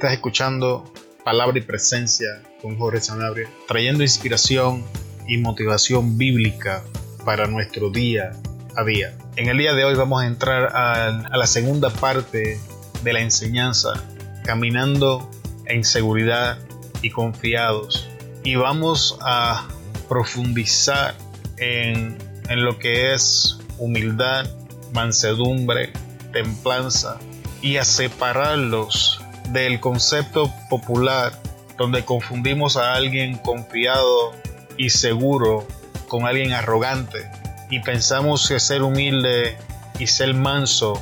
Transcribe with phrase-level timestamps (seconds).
[0.00, 0.90] Estás escuchando
[1.26, 4.82] Palabra y Presencia con Jorge Sanabria, trayendo inspiración
[5.28, 6.82] y motivación bíblica
[7.26, 8.32] para nuestro día
[8.78, 9.14] a día.
[9.36, 12.58] En el día de hoy vamos a entrar a, la segunda parte
[13.04, 14.02] de la enseñanza,
[14.42, 15.30] caminando
[15.66, 16.56] en seguridad
[17.02, 18.08] y confiados.
[18.42, 19.68] Y vamos a
[20.08, 21.14] profundizar
[21.58, 22.16] en,
[22.48, 24.48] en lo que es humildad,
[24.94, 25.92] mansedumbre,
[26.32, 27.18] templanza
[27.60, 29.19] y a separarlos
[29.52, 31.32] del concepto popular
[31.76, 34.32] donde confundimos a alguien confiado
[34.76, 35.66] y seguro
[36.08, 37.30] con alguien arrogante
[37.70, 39.56] y pensamos que ser humilde
[39.98, 41.00] y ser manso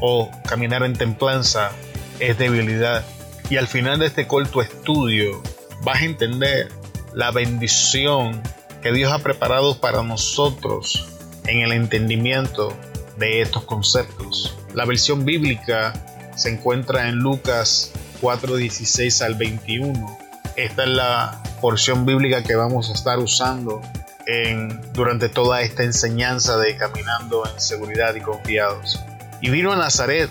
[0.00, 1.72] o caminar en templanza
[2.20, 3.04] es debilidad.
[3.48, 5.42] Y al final de este corto estudio
[5.82, 6.68] vas a entender
[7.14, 8.40] la bendición
[8.82, 11.08] que Dios ha preparado para nosotros
[11.46, 12.72] en el entendimiento
[13.18, 14.56] de estos conceptos.
[14.74, 15.92] La versión bíblica
[16.36, 20.18] se encuentra en Lucas 4:16 al 21.
[20.56, 23.80] Esta es la porción bíblica que vamos a estar usando
[24.92, 29.00] durante toda esta enseñanza de caminando en seguridad y confiados.
[29.40, 30.30] Y vino a Nazaret,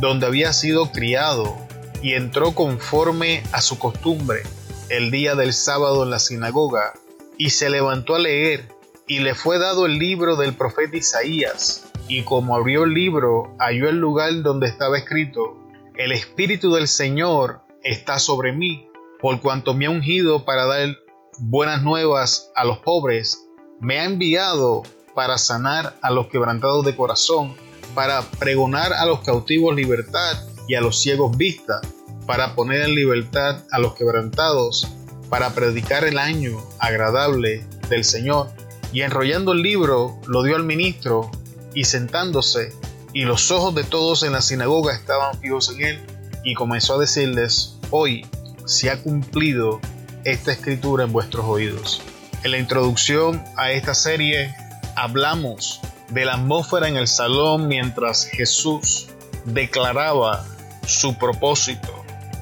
[0.00, 1.56] donde había sido criado,
[2.02, 4.42] y entró conforme a su costumbre
[4.88, 6.94] el día del sábado en la sinagoga,
[7.38, 8.68] y se levantó a leer,
[9.06, 13.88] y le fue dado el libro del profeta Isaías y como abrió el libro, halló
[13.88, 15.56] el lugar donde estaba escrito,
[15.94, 18.88] El Espíritu del Señor está sobre mí,
[19.20, 20.96] por cuanto me ha ungido para dar
[21.38, 23.46] buenas nuevas a los pobres,
[23.78, 24.82] me ha enviado
[25.14, 27.54] para sanar a los quebrantados de corazón,
[27.94, 30.36] para pregonar a los cautivos libertad
[30.66, 31.80] y a los ciegos vista,
[32.26, 34.88] para poner en libertad a los quebrantados,
[35.28, 38.48] para predicar el año agradable del Señor.
[38.92, 41.30] Y enrollando el libro, lo dio al ministro
[41.74, 42.72] y sentándose,
[43.12, 46.00] y los ojos de todos en la sinagoga estaban fijos en él,
[46.44, 48.26] y comenzó a decirles, hoy
[48.64, 49.80] se ha cumplido
[50.24, 52.02] esta escritura en vuestros oídos.
[52.42, 54.54] En la introducción a esta serie
[54.96, 59.08] hablamos de la atmósfera en el salón mientras Jesús
[59.44, 60.44] declaraba
[60.86, 61.88] su propósito.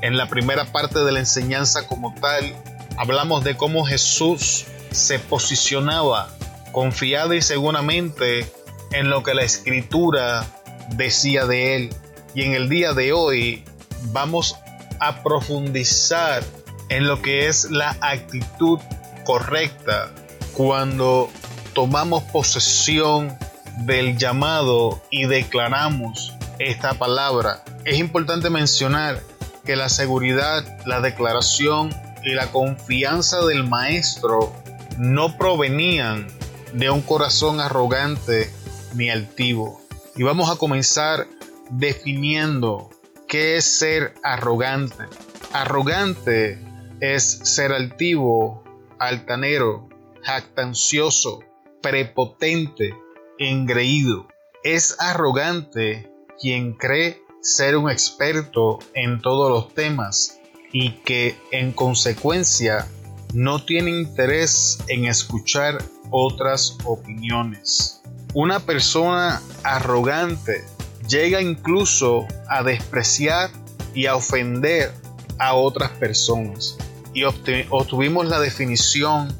[0.00, 2.54] En la primera parte de la enseñanza como tal,
[2.97, 6.30] hablamos de cómo Jesús se posicionaba
[6.72, 8.50] confiada y seguramente
[8.93, 10.47] en lo que la escritura
[10.91, 11.94] decía de él.
[12.34, 13.65] Y en el día de hoy
[14.12, 14.56] vamos
[15.00, 16.43] a profundizar
[16.88, 18.81] en lo que es la actitud
[19.25, 20.10] correcta
[20.54, 21.31] cuando
[21.75, 23.37] tomamos posesión
[23.81, 27.62] del llamado y declaramos esta palabra.
[27.84, 29.22] Es importante mencionar
[29.65, 31.94] que la seguridad, la declaración
[32.25, 34.53] y la confianza del maestro
[34.97, 36.27] no provenían
[36.72, 38.50] de un corazón arrogante
[38.94, 39.81] ni altivo.
[40.16, 41.26] Y vamos a comenzar
[41.71, 42.91] definiendo
[43.28, 45.04] qué es ser arrogante.
[45.53, 46.59] Arrogante
[47.00, 48.65] es ser altivo,
[48.98, 49.88] altanero,
[50.22, 51.44] jactancioso,
[51.82, 52.94] prepotente,
[53.38, 54.28] engreído.
[54.65, 56.10] Es arrogante
[56.41, 60.38] quien cree ser un experto en todos los temas
[60.72, 62.87] y que en consecuencia
[63.34, 67.97] no tiene interés en escuchar otras opiniones.
[68.34, 70.65] Una persona arrogante
[71.09, 73.50] llega incluso a despreciar
[73.94, 74.93] y a ofender
[75.39, 76.77] a otras personas.
[77.15, 79.34] Y obtuvimos la definición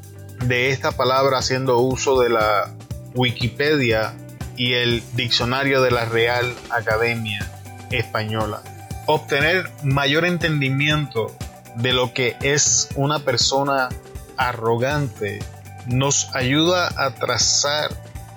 [0.45, 2.73] de esta palabra haciendo uso de la
[3.13, 4.15] Wikipedia
[4.57, 7.49] y el diccionario de la Real Academia
[7.91, 8.61] Española.
[9.05, 11.35] Obtener mayor entendimiento
[11.75, 13.89] de lo que es una persona
[14.37, 15.39] arrogante
[15.87, 17.91] nos ayuda a trazar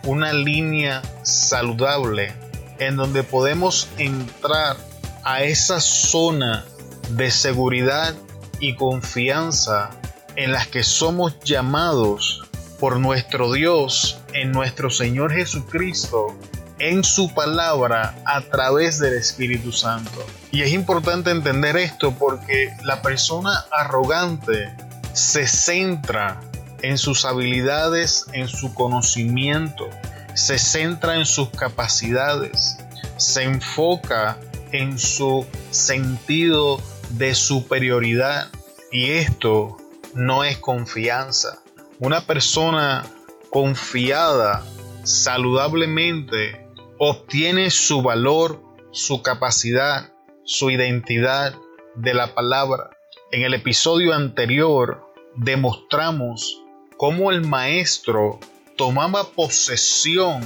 [0.05, 2.33] una línea saludable
[2.79, 4.77] en donde podemos entrar
[5.25, 6.65] a esa zona
[7.11, 8.15] de seguridad
[8.59, 9.91] y confianza
[10.37, 12.43] en las que somos llamados
[12.81, 16.37] por nuestro Dios en nuestro Señor Jesucristo
[16.79, 20.27] en su palabra a través del Espíritu Santo.
[20.51, 24.75] Y es importante entender esto porque la persona arrogante
[25.13, 26.41] se centra
[26.83, 29.89] en sus habilidades, en su conocimiento,
[30.34, 32.79] se centra en sus capacidades,
[33.17, 34.39] se enfoca
[34.73, 36.81] en su sentido
[37.11, 38.51] de superioridad
[38.91, 39.77] y esto
[40.15, 41.63] no es confianza.
[41.99, 43.05] Una persona
[43.51, 44.65] confiada
[45.05, 46.67] saludablemente
[46.99, 48.63] obtiene su valor,
[48.93, 50.13] su capacidad,
[50.45, 51.55] su identidad
[51.95, 52.91] de la palabra.
[53.31, 56.61] En el episodio anterior demostramos
[56.97, 58.39] cómo el maestro
[58.77, 60.42] tomaba posesión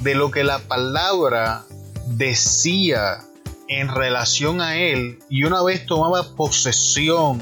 [0.00, 1.64] de lo que la palabra
[2.06, 3.24] decía
[3.68, 7.40] en relación a él y una vez tomaba posesión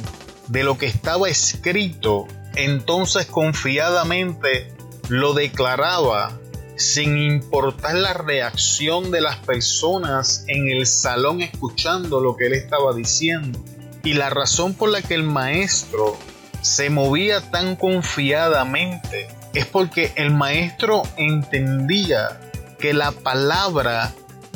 [0.48, 4.72] de lo que estaba escrito, entonces confiadamente
[5.08, 6.38] lo declaraba
[6.76, 12.94] sin importar la reacción de las personas en el salón escuchando lo que él estaba
[12.94, 13.58] diciendo.
[14.02, 16.16] Y la razón por la que el maestro
[16.64, 22.40] se movía tan confiadamente es porque el maestro entendía
[22.78, 24.14] que la palabra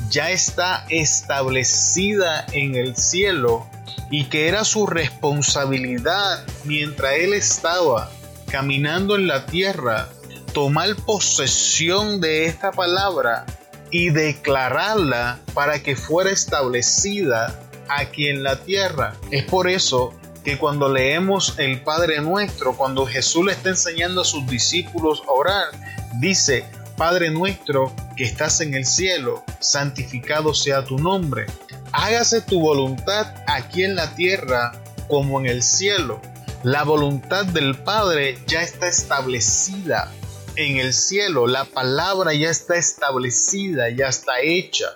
[0.09, 3.69] ya está establecida en el cielo
[4.11, 8.11] y que era su responsabilidad mientras él estaba
[8.51, 10.09] caminando en la tierra
[10.55, 13.45] tomar posesión de esta palabra
[13.91, 19.15] y declararla para que fuera establecida aquí en la tierra.
[19.31, 20.15] Es por eso
[20.49, 25.33] que cuando leemos el Padre Nuestro, cuando Jesús le está enseñando a sus discípulos a
[25.33, 25.67] orar,
[26.15, 26.65] dice,
[26.97, 31.45] Padre nuestro que estás en el cielo, santificado sea tu nombre.
[31.93, 34.73] Hágase tu voluntad aquí en la tierra
[35.07, 36.19] como en el cielo.
[36.63, 40.11] La voluntad del Padre ya está establecida
[40.57, 41.47] en el cielo.
[41.47, 44.87] La palabra ya está establecida, ya está hecha.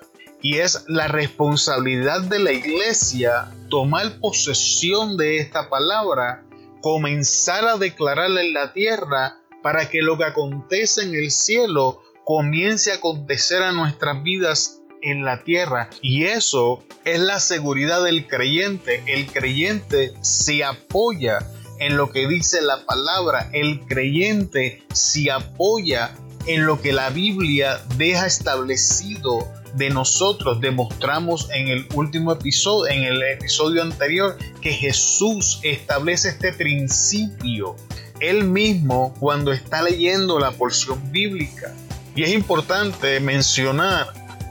[0.42, 6.44] Y es la responsabilidad de la iglesia tomar posesión de esta palabra,
[6.82, 12.92] comenzar a declararla en la tierra para que lo que acontece en el cielo comience
[12.92, 15.90] a acontecer a nuestras vidas en la tierra.
[16.00, 19.02] Y eso es la seguridad del creyente.
[19.06, 21.38] El creyente se apoya
[21.78, 23.48] en lo que dice la palabra.
[23.52, 26.14] El creyente se apoya
[26.46, 30.60] en lo que la Biblia deja establecido de nosotros.
[30.60, 37.76] Demostramos en el último episodio, en el episodio anterior, que Jesús establece este principio
[38.22, 41.74] él mismo cuando está leyendo la porción bíblica.
[42.14, 44.06] Y es importante mencionar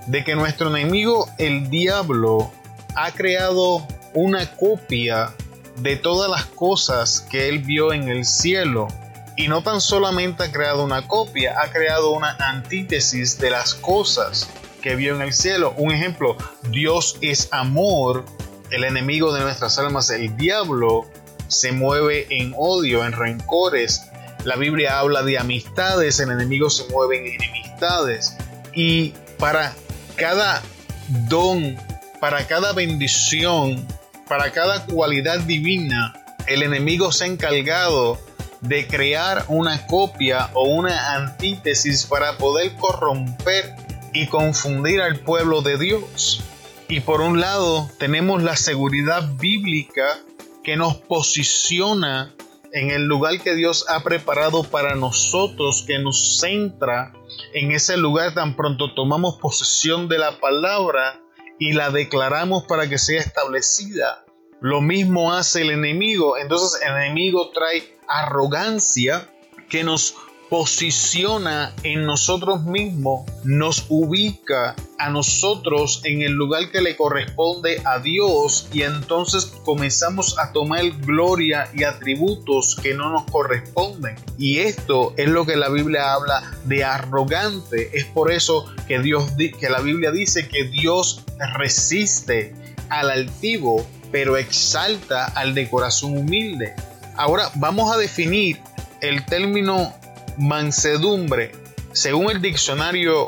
[0.08, 2.52] de que nuestro enemigo, el diablo,
[2.96, 5.34] ha creado una copia
[5.78, 8.90] de todas las cosas que él vio en el cielo.
[9.38, 14.50] Y no tan solamente ha creado una copia, ha creado una antítesis de las cosas
[14.82, 15.74] que vio en el cielo.
[15.78, 16.36] Un ejemplo,
[16.70, 18.26] Dios es amor,
[18.72, 21.06] el enemigo de nuestras almas, el diablo,
[21.48, 24.04] se mueve en odio, en rencores.
[24.44, 28.36] La Biblia habla de amistades, el enemigo se mueve en enemistades.
[28.74, 29.74] Y para
[30.16, 30.62] cada
[31.28, 31.78] don,
[32.20, 33.86] para cada bendición,
[34.28, 36.14] para cada cualidad divina,
[36.48, 38.20] el enemigo se ha encargado
[38.62, 43.76] de crear una copia o una antítesis para poder corromper
[44.14, 46.44] y confundir al pueblo de Dios.
[46.88, 50.20] Y por un lado tenemos la seguridad bíblica
[50.64, 52.34] que nos posiciona
[52.74, 57.14] en el lugar que Dios ha preparado para nosotros, que nos centra
[57.54, 61.20] en ese lugar tan pronto tomamos posesión de la palabra
[61.60, 64.26] y la declaramos para que sea establecida.
[64.62, 66.38] Lo mismo hace el enemigo.
[66.38, 69.30] Entonces el enemigo trae arrogancia
[69.70, 70.16] que nos
[70.52, 78.00] posiciona en nosotros mismos, nos ubica a nosotros en el lugar que le corresponde a
[78.00, 84.18] Dios y entonces comenzamos a tomar gloria y atributos que no nos corresponden.
[84.38, 87.98] Y esto es lo que la Biblia habla de arrogante.
[87.98, 91.24] Es por eso que Dios que la Biblia dice que Dios
[91.56, 92.54] resiste
[92.90, 96.76] al altivo, pero exalta al de corazón humilde.
[97.16, 98.60] Ahora vamos a definir
[99.00, 99.94] el término
[100.38, 101.52] Mansedumbre,
[101.94, 103.28] según el diccionario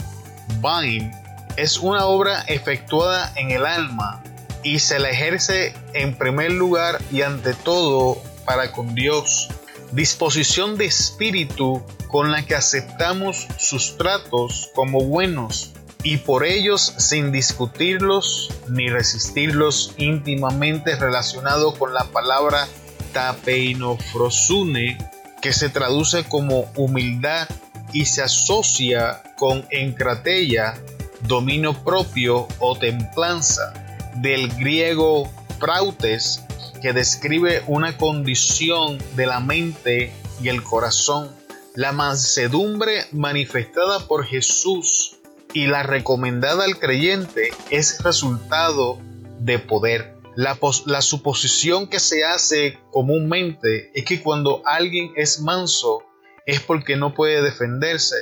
[0.62, 1.12] Vine,
[1.58, 4.24] es una obra efectuada en el alma
[4.64, 9.50] y se la ejerce en primer lugar y ante todo para con Dios.
[9.92, 17.32] Disposición de espíritu con la que aceptamos sus tratos como buenos y por ellos sin
[17.32, 22.68] discutirlos ni resistirlos íntimamente relacionado con la palabra
[23.14, 24.98] tapeinofrosune
[25.44, 27.50] que se traduce como humildad
[27.92, 30.76] y se asocia con encratella,
[31.28, 33.74] dominio propio o templanza,
[34.16, 36.42] del griego prautes,
[36.82, 41.30] que describe una condición de la mente y el corazón.
[41.76, 45.18] La mansedumbre manifestada por Jesús
[45.52, 48.98] y la recomendada al creyente es resultado
[49.40, 50.16] de poder.
[50.36, 56.04] La, suposición que se hace comúnmente es que cuando alguien es manso
[56.46, 58.16] es porque no puede defenderse.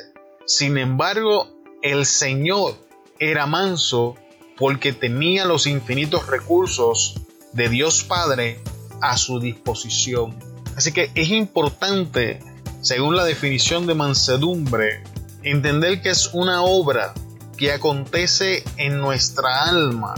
[0.46, 1.48] Sin embargo,
[1.82, 2.76] el Señor
[3.20, 4.16] era manso
[4.58, 7.16] porque tenía los infinitos recursos
[7.54, 8.60] de Dios Padre
[9.02, 10.38] a su disposición.
[10.76, 12.40] Así que es importante,
[12.82, 15.04] según la definición de mansedumbre,
[15.44, 17.14] entender que es una obra
[17.58, 20.16] que acontece en nuestra alma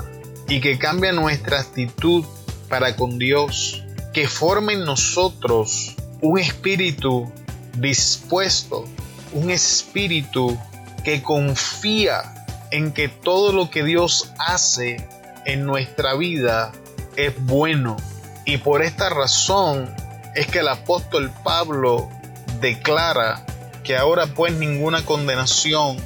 [0.48, 2.26] y que cambie nuestra actitud
[2.70, 3.84] para con Dios,
[4.14, 7.32] que forme en nosotros un espíritu
[7.78, 8.86] dispuesto,
[9.34, 10.58] un espíritu
[11.04, 12.34] que confía
[12.72, 15.08] en que todo lo que Dios hace
[15.46, 16.72] en nuestra vida
[17.16, 17.98] es bueno.
[18.46, 19.94] Y por esta razón
[20.36, 22.10] es que el apóstol Pablo
[22.60, 23.46] declara
[23.84, 25.98] que ahora pues ninguna condenación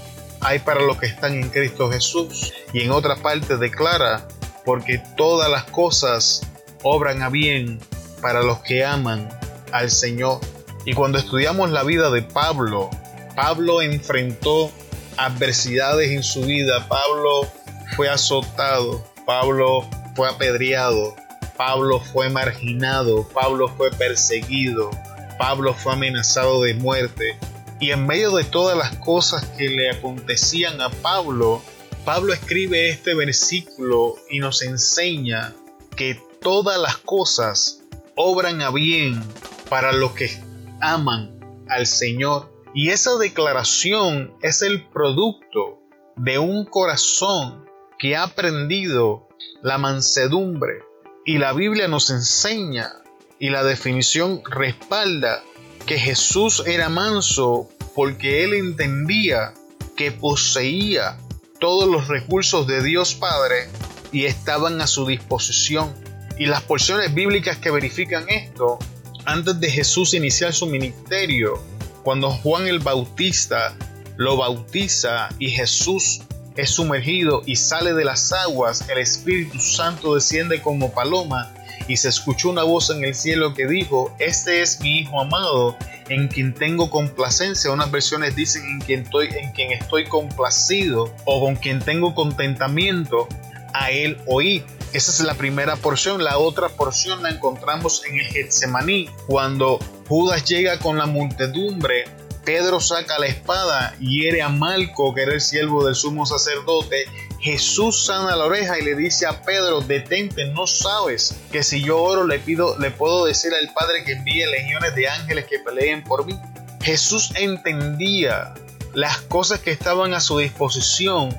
[0.42, 2.54] hay para los que están en Cristo Jesús.
[2.78, 4.28] Y en otra parte declara,
[4.64, 6.44] porque todas las cosas
[6.84, 7.80] obran a bien
[8.22, 9.28] para los que aman
[9.72, 10.42] al Señor.
[10.86, 12.92] Y cuando estudiamos la vida de Pablo,
[13.36, 14.72] Pablo enfrentó
[15.18, 16.88] adversidades en su vida.
[16.88, 17.48] Pablo
[17.96, 19.84] fue azotado, Pablo
[20.16, 21.16] fue apedreado,
[21.58, 24.92] Pablo fue marginado, Pablo fue perseguido,
[25.40, 27.40] Pablo fue amenazado de muerte.
[27.80, 31.64] Y en medio de todas las cosas que le acontecían a Pablo,
[32.08, 35.54] Pablo escribe este versículo y nos enseña
[35.98, 37.84] que todas las cosas
[38.16, 39.22] obran a bien
[39.70, 40.32] para los que
[40.80, 41.38] aman
[41.68, 42.50] al Señor.
[42.74, 45.82] Y esa declaración es el producto
[46.16, 47.66] de un corazón
[48.00, 49.28] que ha aprendido
[49.62, 50.84] la mansedumbre.
[51.26, 52.90] Y la Biblia nos enseña
[53.38, 55.44] y la definición respalda
[55.86, 59.54] que Jesús era manso porque él entendía
[59.98, 61.18] que poseía
[61.60, 63.70] todos los recursos de Dios Padre
[64.12, 65.94] y estaban a su disposición.
[66.38, 68.78] Y las porciones bíblicas que verifican esto,
[69.26, 71.62] antes de Jesús iniciar su ministerio,
[72.04, 73.76] cuando Juan el Bautista
[74.18, 76.22] lo bautiza y Jesús
[76.56, 81.54] es sumergido y sale de las aguas, el Espíritu Santo desciende como paloma
[81.88, 85.78] y se escuchó una voz en el cielo que dijo, este es mi Hijo amado,
[86.10, 87.72] en quien tengo complacencia.
[87.72, 93.28] Unas versiones dicen en quien estoy, en quien estoy complacido o con quien tengo contentamiento,
[93.74, 94.64] a él oí.
[94.94, 96.24] Esa es la primera porción.
[96.24, 102.06] La otra porción la encontramos en el Getsemaní, cuando Judas llega con la multidumbre
[102.48, 107.04] Pedro saca la espada, hiere a Malco, que era el siervo del sumo sacerdote.
[107.40, 112.02] Jesús sana la oreja y le dice a Pedro, detente, no sabes que si yo
[112.02, 116.04] oro le pido, le puedo decir al Padre que envíe legiones de ángeles que peleen
[116.04, 116.40] por mí.
[116.82, 118.54] Jesús entendía
[118.94, 121.30] las cosas que estaban a su disposición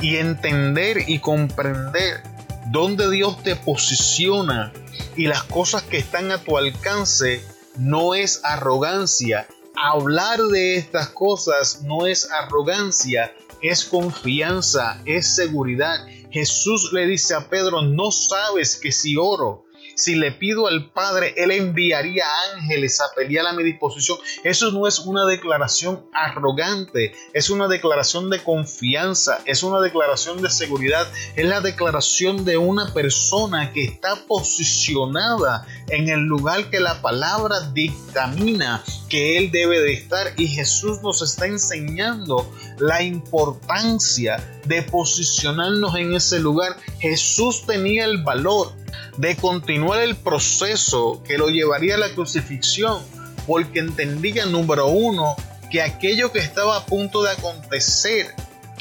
[0.00, 2.22] y entender y comprender
[2.66, 4.72] dónde Dios te posiciona
[5.16, 7.42] y las cosas que están a tu alcance
[7.78, 9.46] no es arrogancia,
[9.76, 13.32] hablar de estas cosas no es arrogancia,
[13.68, 16.06] es confianza, es seguridad.
[16.30, 19.65] Jesús le dice a Pedro, no sabes que si oro,
[19.96, 22.24] si le pido al Padre, Él enviaría
[22.54, 24.18] ángeles a pelear a mi disposición.
[24.44, 30.50] Eso no es una declaración arrogante, es una declaración de confianza, es una declaración de
[30.50, 37.00] seguridad, es la declaración de una persona que está posicionada en el lugar que la
[37.00, 40.34] palabra dictamina que Él debe de estar.
[40.36, 46.76] Y Jesús nos está enseñando la importancia de posicionarnos en ese lugar.
[46.98, 48.72] Jesús tenía el valor
[49.16, 53.02] de continuar el proceso que lo llevaría a la crucifixión,
[53.46, 55.36] porque entendía, número uno,
[55.70, 58.34] que aquello que estaba a punto de acontecer,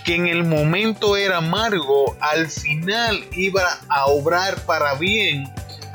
[0.03, 5.45] que en el momento era amargo, al final iba a obrar para bien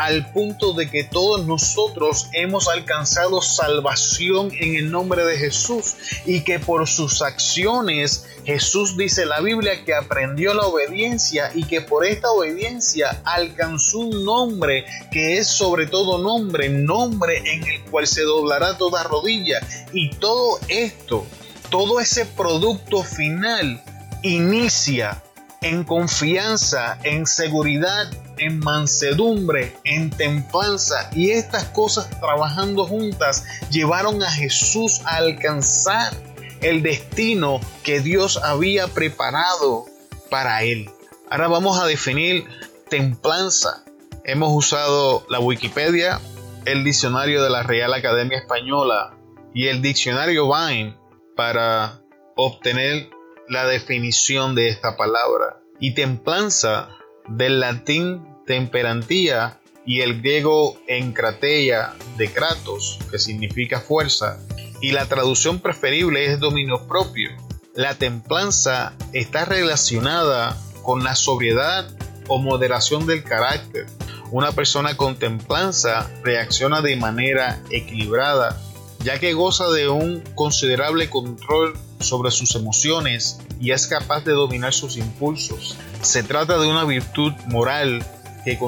[0.00, 6.40] al punto de que todos nosotros hemos alcanzado salvación en el nombre de Jesús y
[6.40, 12.07] que por sus acciones Jesús dice la Biblia que aprendió la obediencia y que por
[12.07, 18.23] esta obediencia alcanzó un nombre que es sobre todo nombre, nombre en el cual se
[18.23, 19.61] doblará toda rodilla.
[19.92, 21.26] Y todo esto,
[21.69, 23.83] todo ese producto final
[24.23, 25.23] inicia
[25.61, 34.31] en confianza, en seguridad en mansedumbre, en templanza y estas cosas trabajando juntas llevaron a
[34.31, 36.14] Jesús a alcanzar
[36.62, 39.85] el destino que Dios había preparado
[40.31, 40.90] para él.
[41.31, 42.47] Ahora vamos a definir
[42.88, 43.85] templanza.
[44.25, 46.21] Hemos usado la Wikipedia,
[46.64, 49.14] el diccionario de la Real Academia Española
[49.55, 50.97] y el diccionario Vine
[51.37, 52.00] para
[52.37, 53.11] obtener
[53.50, 55.61] la definición de esta palabra.
[55.80, 56.88] Y templanza
[57.26, 64.38] del latín temperantía y el griego encrateia de kratos, que significa fuerza,
[64.80, 67.30] y la traducción preferible es dominio propio.
[67.75, 71.90] La templanza está relacionada con la sobriedad
[72.28, 73.87] o moderación del carácter.
[74.30, 78.61] Una persona con templanza reacciona de manera equilibrada,
[79.02, 84.73] ya que goza de un considerable control sobre sus emociones y es capaz de dominar
[84.73, 85.76] sus impulsos.
[86.02, 88.04] Se trata de una virtud moral
[88.45, 88.59] que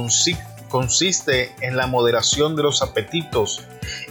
[0.68, 3.62] consiste en la moderación de los apetitos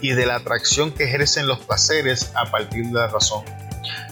[0.02, 3.46] y de la atracción que ejercen los placeres a partir de la razón.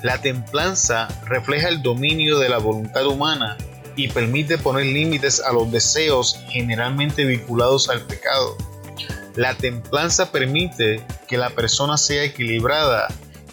[0.03, 3.57] La templanza refleja el dominio de la voluntad humana
[3.95, 8.55] y permite poner límites a los deseos generalmente vinculados al pecado.
[9.35, 13.07] La templanza permite que la persona sea equilibrada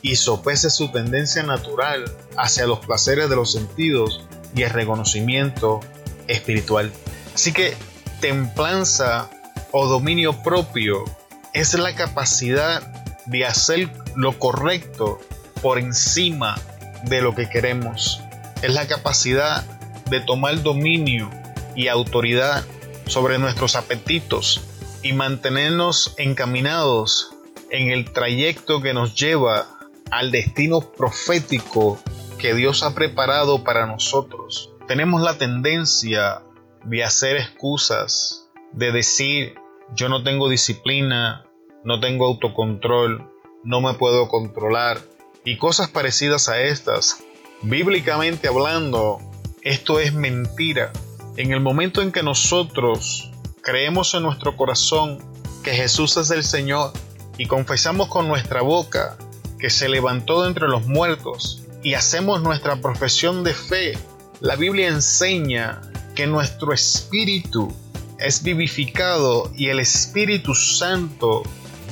[0.06, 2.04] y sopese su tendencia natural
[2.36, 4.20] hacia los placeres de los sentidos
[4.54, 5.80] y el reconocimiento
[6.28, 6.92] espiritual.
[7.34, 7.76] Así que
[8.20, 9.28] templanza
[9.72, 11.04] o dominio propio
[11.52, 12.82] es la capacidad
[13.26, 15.18] de hacer lo correcto
[15.60, 16.54] por encima
[17.06, 18.20] de lo que queremos.
[18.62, 19.64] Es la capacidad
[20.08, 21.28] de tomar dominio
[21.75, 22.64] y autoridad
[23.06, 24.62] sobre nuestros apetitos
[25.02, 27.32] y mantenernos encaminados
[27.70, 29.75] en el trayecto que nos lleva
[30.10, 31.98] al destino profético
[32.38, 34.72] que Dios ha preparado para nosotros.
[34.86, 36.42] Tenemos la tendencia
[36.84, 39.54] de hacer excusas, de decir
[39.94, 41.44] yo no tengo disciplina,
[41.84, 43.30] no tengo autocontrol,
[43.64, 45.00] no me puedo controlar
[45.44, 47.22] y cosas parecidas a estas.
[47.62, 49.18] Bíblicamente hablando,
[49.62, 50.92] esto es mentira.
[51.36, 53.30] En el momento en que nosotros
[53.62, 55.18] creemos en nuestro corazón
[55.62, 56.92] que Jesús es el Señor
[57.38, 59.16] y confesamos con nuestra boca
[59.58, 63.98] que se levantó de entre los muertos y hacemos nuestra profesión de fe,
[64.40, 65.80] la Biblia enseña
[66.14, 67.72] que nuestro espíritu
[68.18, 71.42] es vivificado y el Espíritu Santo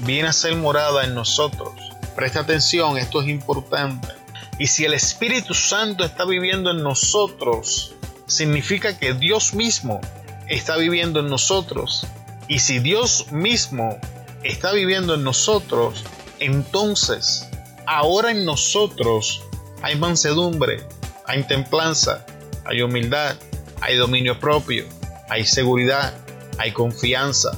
[0.04, 1.72] viene a ser morada en nosotros.
[2.16, 4.08] Presta atención, esto es importante.
[4.58, 7.94] Y si el Espíritu Santo está viviendo en nosotros,
[8.26, 10.00] significa que Dios mismo
[10.48, 12.06] está viviendo en nosotros.
[12.48, 13.98] Y si Dios mismo
[14.42, 16.04] está viviendo en nosotros,
[16.40, 17.48] entonces
[17.86, 19.42] ahora en nosotros
[19.82, 20.82] hay mansedumbre,
[21.26, 22.24] hay templanza,
[22.64, 23.36] hay humildad,
[23.80, 24.84] hay dominio propio,
[25.28, 26.14] hay seguridad,
[26.58, 27.50] hay confianza,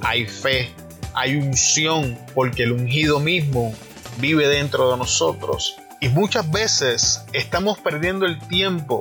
[0.00, 0.72] hay fe,
[1.14, 3.74] hay unción, porque el ungido mismo
[4.18, 5.76] vive dentro de nosotros.
[6.00, 9.00] Y muchas veces estamos perdiendo el tiempo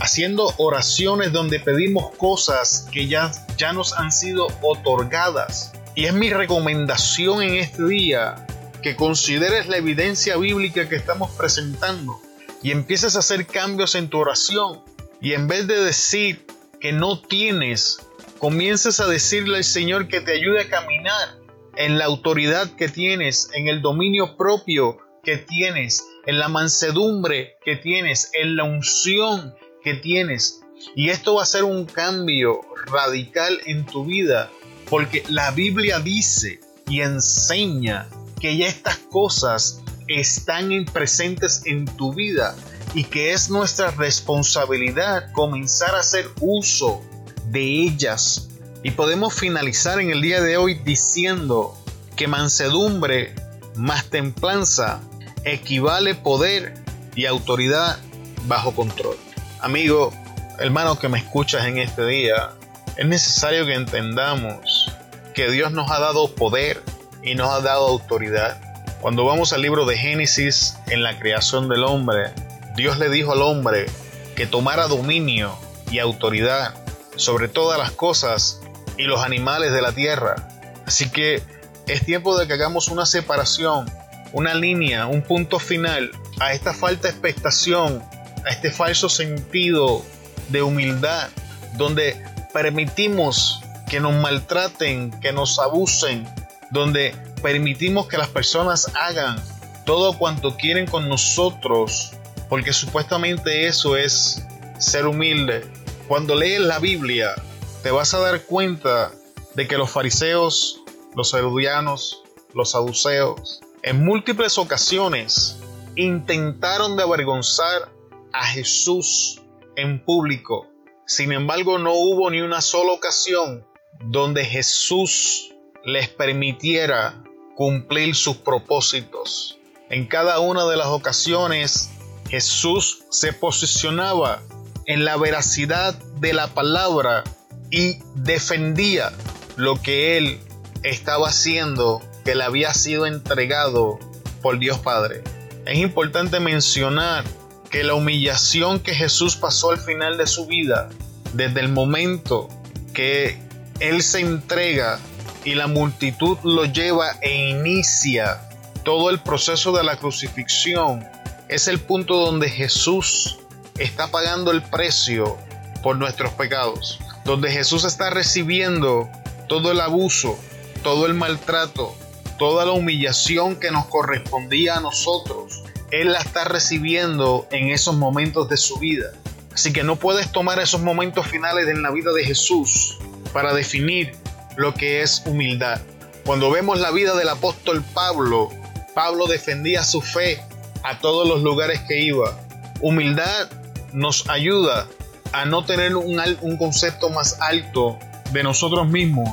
[0.00, 5.72] haciendo oraciones donde pedimos cosas que ya, ya nos han sido otorgadas.
[5.94, 8.46] Y es mi recomendación en este día
[8.82, 12.20] que consideres la evidencia bíblica que estamos presentando
[12.62, 14.80] y empieces a hacer cambios en tu oración.
[15.20, 16.46] Y en vez de decir
[16.80, 17.98] que no tienes,
[18.38, 21.36] comiences a decirle al Señor que te ayude a caminar
[21.76, 27.76] en la autoridad que tienes, en el dominio propio que tienes, en la mansedumbre que
[27.76, 30.60] tienes, en la unción que tienes.
[30.96, 34.50] Y esto va a ser un cambio radical en tu vida,
[34.88, 38.08] porque la Biblia dice y enseña
[38.40, 42.56] que ya estas cosas están presentes en tu vida
[42.94, 47.00] y que es nuestra responsabilidad comenzar a hacer uso
[47.46, 48.48] de ellas.
[48.82, 51.76] Y podemos finalizar en el día de hoy diciendo
[52.16, 53.34] que mansedumbre
[53.76, 55.00] más templanza
[55.44, 56.74] equivale poder
[57.14, 57.98] y autoridad
[58.46, 59.16] bajo control.
[59.60, 60.12] Amigo,
[60.58, 62.50] hermano que me escuchas en este día,
[62.96, 64.90] es necesario que entendamos
[65.34, 66.82] que Dios nos ha dado poder
[67.22, 68.60] y nos ha dado autoridad.
[69.00, 72.32] Cuando vamos al libro de Génesis, en la creación del hombre,
[72.76, 73.86] Dios le dijo al hombre
[74.34, 75.56] que tomara dominio
[75.90, 76.74] y autoridad
[77.16, 78.60] sobre todas las cosas
[78.96, 80.48] y los animales de la tierra.
[80.86, 81.42] Así que
[81.86, 83.90] es tiempo de que hagamos una separación,
[84.32, 88.02] una línea, un punto final a esta falta de expectación
[88.44, 90.04] a este falso sentido
[90.48, 91.28] de humildad,
[91.76, 96.28] donde permitimos que nos maltraten, que nos abusen,
[96.70, 99.42] donde permitimos que las personas hagan
[99.84, 102.12] todo cuanto quieren con nosotros,
[102.48, 104.44] porque supuestamente eso es
[104.78, 105.64] ser humilde.
[106.08, 107.34] Cuando lees la Biblia,
[107.82, 109.10] te vas a dar cuenta
[109.54, 110.80] de que los fariseos,
[111.16, 112.22] los herodianos,
[112.54, 115.58] los saduceos, en múltiples ocasiones
[115.96, 117.90] intentaron de avergonzar
[118.32, 119.40] a Jesús
[119.76, 120.68] en público.
[121.06, 123.66] Sin embargo, no hubo ni una sola ocasión
[124.04, 125.52] donde Jesús
[125.84, 127.22] les permitiera
[127.56, 129.58] cumplir sus propósitos.
[129.88, 131.90] En cada una de las ocasiones,
[132.28, 134.42] Jesús se posicionaba
[134.86, 137.24] en la veracidad de la palabra
[137.70, 139.12] y defendía
[139.56, 140.38] lo que él
[140.82, 143.98] estaba haciendo, que le había sido entregado
[144.42, 145.22] por Dios Padre.
[145.66, 147.24] Es importante mencionar
[147.70, 150.88] que la humillación que Jesús pasó al final de su vida,
[151.34, 152.48] desde el momento
[152.94, 153.38] que
[153.78, 154.98] Él se entrega
[155.44, 158.40] y la multitud lo lleva e inicia
[158.84, 161.06] todo el proceso de la crucifixión,
[161.48, 163.38] es el punto donde Jesús
[163.78, 165.36] está pagando el precio
[165.82, 169.08] por nuestros pecados, donde Jesús está recibiendo
[169.48, 170.38] todo el abuso,
[170.82, 171.94] todo el maltrato,
[172.38, 175.62] toda la humillación que nos correspondía a nosotros.
[175.90, 179.10] Él la está recibiendo en esos momentos de su vida.
[179.52, 182.98] Así que no puedes tomar esos momentos finales en la vida de Jesús
[183.32, 184.12] para definir
[184.56, 185.80] lo que es humildad.
[186.24, 188.50] Cuando vemos la vida del apóstol Pablo,
[188.94, 190.42] Pablo defendía su fe
[190.82, 192.38] a todos los lugares que iba.
[192.80, 193.50] Humildad
[193.92, 194.86] nos ayuda
[195.32, 197.98] a no tener un, un concepto más alto
[198.32, 199.28] de nosotros mismos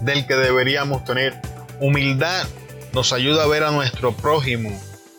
[0.00, 1.40] del que deberíamos tener.
[1.80, 2.46] Humildad
[2.92, 4.70] nos ayuda a ver a nuestro prójimo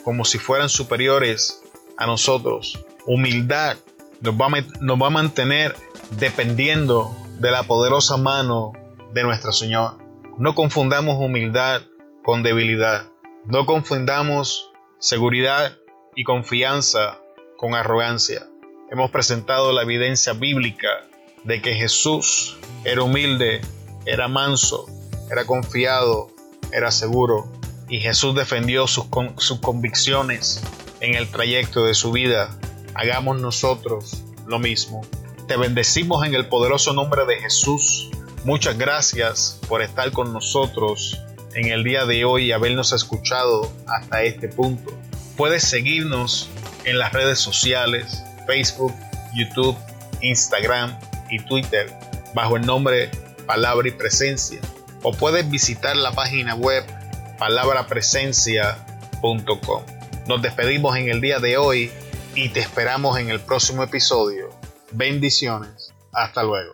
[0.04, 1.62] como si fueran superiores
[1.98, 2.84] a nosotros.
[3.06, 3.78] Humildad
[4.22, 5.76] nos va, a, nos va a mantener
[6.12, 8.74] dependiendo de la poderosa mano
[9.14, 9.98] de nuestro Señor.
[10.38, 11.82] No confundamos humildad
[12.24, 13.08] con debilidad.
[13.46, 15.78] No confundamos seguridad
[16.16, 17.20] y confianza
[17.58, 18.48] con arrogancia.
[18.92, 20.88] Hemos presentado la evidencia bíblica
[21.44, 23.62] de que Jesús era humilde,
[24.06, 24.88] era manso,
[25.32, 26.28] era confiado,
[26.72, 27.52] era seguro
[27.90, 29.06] y Jesús defendió sus,
[29.38, 30.62] sus convicciones
[31.02, 32.58] en el trayecto de su vida.
[32.94, 35.02] Hagamos nosotros lo mismo.
[35.48, 38.10] Te bendecimos en el poderoso nombre de Jesús.
[38.46, 41.20] Muchas gracias por estar con nosotros
[41.56, 44.92] en el día de hoy y habernos escuchado hasta este punto.
[45.36, 46.48] Puedes seguirnos
[46.86, 48.94] en las redes sociales, Facebook,
[49.36, 49.76] YouTube,
[50.22, 50.98] Instagram
[51.30, 51.94] y Twitter
[52.34, 53.12] bajo el nombre
[53.46, 54.60] Palabra y Presencia.
[55.04, 56.84] O puedes visitar la página web
[57.38, 59.84] palabrapresencia.com.
[60.28, 61.92] Nos despedimos en el día de hoy
[62.36, 64.50] y te esperamos en el próximo episodio.
[64.92, 65.94] Bendiciones.
[66.12, 66.68] Hasta luego.